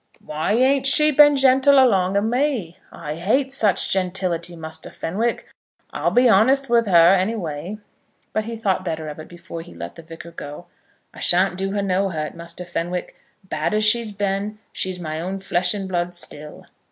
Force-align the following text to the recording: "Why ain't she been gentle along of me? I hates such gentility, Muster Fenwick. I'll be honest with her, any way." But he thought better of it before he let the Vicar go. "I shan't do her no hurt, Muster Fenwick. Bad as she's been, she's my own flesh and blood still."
"Why 0.19 0.53
ain't 0.53 0.87
she 0.87 1.11
been 1.11 1.35
gentle 1.37 1.77
along 1.77 2.17
of 2.17 2.23
me? 2.23 2.79
I 2.91 3.13
hates 3.17 3.55
such 3.55 3.91
gentility, 3.91 4.55
Muster 4.55 4.89
Fenwick. 4.89 5.45
I'll 5.93 6.09
be 6.09 6.27
honest 6.27 6.69
with 6.71 6.87
her, 6.87 7.13
any 7.13 7.35
way." 7.35 7.77
But 8.33 8.45
he 8.45 8.57
thought 8.57 8.83
better 8.83 9.07
of 9.09 9.19
it 9.19 9.27
before 9.27 9.61
he 9.61 9.75
let 9.75 9.93
the 9.93 10.01
Vicar 10.01 10.31
go. 10.31 10.65
"I 11.13 11.19
shan't 11.19 11.55
do 11.55 11.73
her 11.73 11.83
no 11.83 12.09
hurt, 12.09 12.33
Muster 12.35 12.65
Fenwick. 12.65 13.15
Bad 13.43 13.75
as 13.75 13.85
she's 13.85 14.11
been, 14.11 14.57
she's 14.73 14.99
my 14.99 15.19
own 15.21 15.37
flesh 15.39 15.71
and 15.75 15.87
blood 15.87 16.15
still." 16.15 16.65